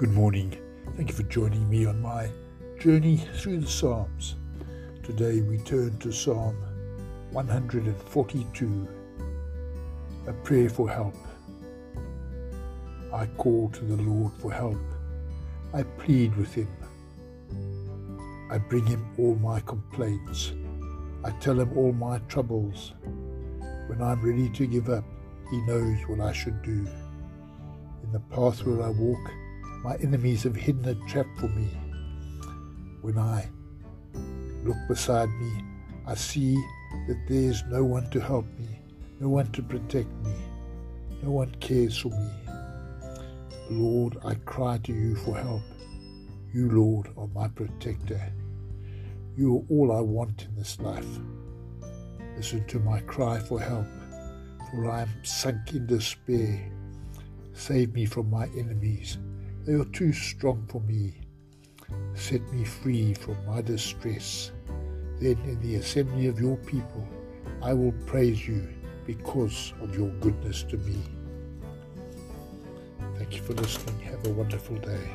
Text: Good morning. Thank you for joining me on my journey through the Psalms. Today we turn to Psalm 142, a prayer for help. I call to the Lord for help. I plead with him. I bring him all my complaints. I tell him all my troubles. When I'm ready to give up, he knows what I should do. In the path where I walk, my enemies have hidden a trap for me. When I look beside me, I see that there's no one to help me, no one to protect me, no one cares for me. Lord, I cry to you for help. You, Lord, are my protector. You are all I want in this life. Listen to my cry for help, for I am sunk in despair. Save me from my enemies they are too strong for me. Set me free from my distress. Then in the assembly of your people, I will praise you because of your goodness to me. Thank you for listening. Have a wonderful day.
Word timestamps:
Good 0.00 0.14
morning. 0.14 0.56
Thank 0.96 1.10
you 1.10 1.14
for 1.14 1.24
joining 1.24 1.68
me 1.68 1.84
on 1.84 2.00
my 2.00 2.30
journey 2.80 3.18
through 3.34 3.60
the 3.60 3.66
Psalms. 3.66 4.36
Today 5.02 5.42
we 5.42 5.58
turn 5.58 5.98
to 5.98 6.10
Psalm 6.10 6.56
142, 7.32 8.88
a 10.26 10.32
prayer 10.32 10.70
for 10.70 10.88
help. 10.88 11.14
I 13.12 13.26
call 13.36 13.68
to 13.68 13.84
the 13.84 14.02
Lord 14.02 14.32
for 14.38 14.50
help. 14.50 14.80
I 15.74 15.82
plead 15.82 16.34
with 16.34 16.54
him. 16.54 16.74
I 18.50 18.56
bring 18.56 18.86
him 18.86 19.06
all 19.18 19.34
my 19.34 19.60
complaints. 19.60 20.54
I 21.24 21.30
tell 21.40 21.60
him 21.60 21.76
all 21.76 21.92
my 21.92 22.20
troubles. 22.20 22.94
When 23.86 24.00
I'm 24.00 24.22
ready 24.22 24.48
to 24.48 24.66
give 24.66 24.88
up, 24.88 25.04
he 25.50 25.58
knows 25.66 25.98
what 26.06 26.20
I 26.20 26.32
should 26.32 26.62
do. 26.62 26.88
In 28.02 28.12
the 28.12 28.20
path 28.30 28.64
where 28.64 28.82
I 28.82 28.88
walk, 28.88 29.30
my 29.82 29.96
enemies 29.96 30.42
have 30.42 30.56
hidden 30.56 30.86
a 30.86 30.94
trap 31.08 31.26
for 31.38 31.48
me. 31.48 31.68
When 33.00 33.18
I 33.18 33.48
look 34.62 34.76
beside 34.88 35.30
me, 35.30 35.64
I 36.06 36.14
see 36.14 36.54
that 37.08 37.18
there's 37.28 37.64
no 37.64 37.82
one 37.82 38.10
to 38.10 38.20
help 38.20 38.44
me, 38.58 38.78
no 39.20 39.28
one 39.30 39.50
to 39.52 39.62
protect 39.62 40.10
me, 40.22 40.34
no 41.22 41.30
one 41.30 41.54
cares 41.60 41.96
for 41.96 42.10
me. 42.10 42.30
Lord, 43.70 44.18
I 44.22 44.34
cry 44.34 44.78
to 44.78 44.92
you 44.92 45.16
for 45.16 45.36
help. 45.36 45.62
You, 46.52 46.70
Lord, 46.70 47.08
are 47.16 47.28
my 47.28 47.48
protector. 47.48 48.20
You 49.36 49.56
are 49.56 49.62
all 49.70 49.92
I 49.92 50.00
want 50.00 50.44
in 50.44 50.56
this 50.56 50.78
life. 50.80 51.06
Listen 52.36 52.66
to 52.66 52.80
my 52.80 53.00
cry 53.00 53.38
for 53.38 53.60
help, 53.60 53.86
for 54.70 54.90
I 54.90 55.02
am 55.02 55.10
sunk 55.22 55.72
in 55.72 55.86
despair. 55.86 56.70
Save 57.54 57.94
me 57.94 58.04
from 58.04 58.28
my 58.28 58.46
enemies 58.58 59.18
they 59.70 59.76
are 59.76 59.84
too 59.92 60.12
strong 60.12 60.66
for 60.66 60.80
me. 60.80 61.14
Set 62.14 62.42
me 62.52 62.64
free 62.64 63.14
from 63.14 63.36
my 63.46 63.62
distress. 63.62 64.50
Then 65.20 65.38
in 65.44 65.60
the 65.60 65.76
assembly 65.76 66.26
of 66.26 66.40
your 66.40 66.56
people, 66.56 67.06
I 67.62 67.72
will 67.74 67.92
praise 68.04 68.48
you 68.48 68.68
because 69.06 69.72
of 69.80 69.96
your 69.96 70.08
goodness 70.18 70.64
to 70.64 70.76
me. 70.78 70.98
Thank 73.16 73.36
you 73.36 73.42
for 73.42 73.52
listening. 73.52 74.00
Have 74.00 74.26
a 74.26 74.30
wonderful 74.30 74.76
day. 74.78 75.08